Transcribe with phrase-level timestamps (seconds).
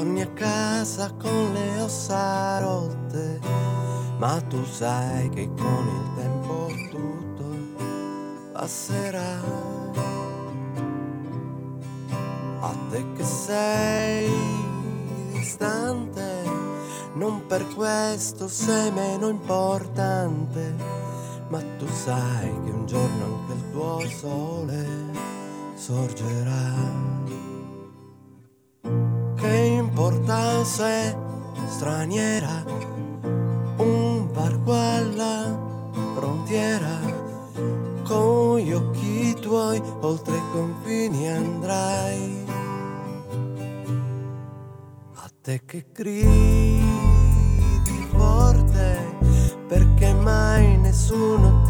[0.00, 3.38] Torni a casa con le ossa rotte,
[4.16, 7.44] ma tu sai che con il tempo tutto
[8.50, 9.42] passerà.
[12.60, 14.32] A te che sei
[15.32, 16.44] distante,
[17.12, 20.76] non per questo sei meno importante,
[21.48, 24.86] ma tu sai che un giorno anche il tuo sole
[25.74, 27.10] sorgerà
[30.30, 31.16] importanza è
[31.66, 32.64] straniera,
[33.78, 35.58] un barco alla
[36.14, 37.00] frontiera,
[38.04, 42.44] con gli occhi tuoi oltre i confini andrai.
[45.14, 46.80] A te che gridi
[48.12, 49.16] forte,
[49.66, 51.69] perché mai nessuno ti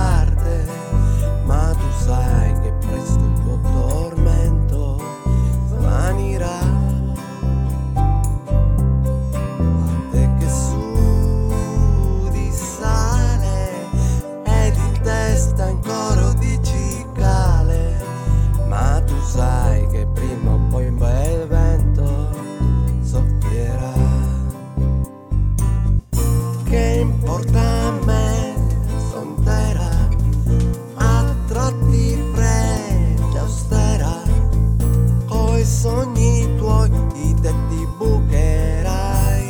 [35.71, 39.49] sogni tuoi i tetti bucherai.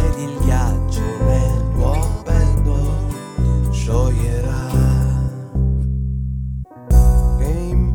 [0.00, 4.62] Ed il ghiaccio nel tuo petto scioglierà.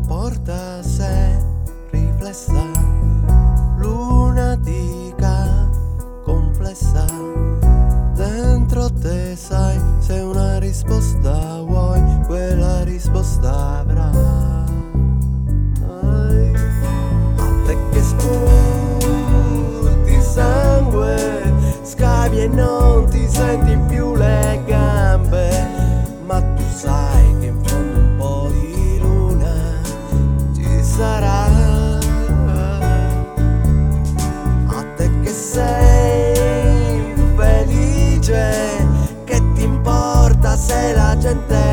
[0.08, 1.38] porta sé
[1.92, 2.69] riflessa,
[23.40, 25.50] senti più le gambe,
[26.26, 29.82] ma tu sai che in fondo un po' di luna
[30.54, 31.48] ci sarà.
[34.68, 38.86] A te che sei felice,
[39.24, 41.69] che ti importa se la gente